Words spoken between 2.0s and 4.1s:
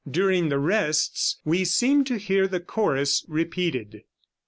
to hear the chorus repeated.